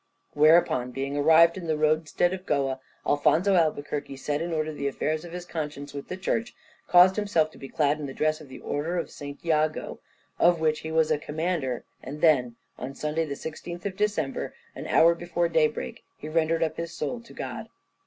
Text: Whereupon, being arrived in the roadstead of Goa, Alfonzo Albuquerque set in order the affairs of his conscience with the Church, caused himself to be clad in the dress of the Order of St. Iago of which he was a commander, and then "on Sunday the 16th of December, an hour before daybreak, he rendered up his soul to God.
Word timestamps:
Whereupon, 0.33 0.89
being 0.89 1.15
arrived 1.15 1.57
in 1.59 1.67
the 1.67 1.77
roadstead 1.77 2.33
of 2.33 2.47
Goa, 2.47 2.79
Alfonzo 3.05 3.53
Albuquerque 3.53 4.17
set 4.17 4.41
in 4.41 4.51
order 4.51 4.73
the 4.73 4.87
affairs 4.87 5.23
of 5.23 5.31
his 5.31 5.45
conscience 5.45 5.93
with 5.93 6.07
the 6.07 6.17
Church, 6.17 6.55
caused 6.87 7.17
himself 7.17 7.51
to 7.51 7.59
be 7.59 7.69
clad 7.69 7.99
in 7.99 8.07
the 8.07 8.13
dress 8.15 8.41
of 8.41 8.49
the 8.49 8.57
Order 8.61 8.97
of 8.97 9.11
St. 9.11 9.37
Iago 9.45 9.99
of 10.39 10.59
which 10.59 10.79
he 10.79 10.91
was 10.91 11.11
a 11.11 11.19
commander, 11.19 11.83
and 12.01 12.19
then 12.19 12.55
"on 12.79 12.95
Sunday 12.95 13.25
the 13.25 13.35
16th 13.35 13.85
of 13.85 13.95
December, 13.95 14.55
an 14.73 14.87
hour 14.87 15.13
before 15.13 15.47
daybreak, 15.47 16.03
he 16.17 16.27
rendered 16.27 16.63
up 16.63 16.77
his 16.77 16.91
soul 16.91 17.21
to 17.21 17.33
God. 17.35 17.67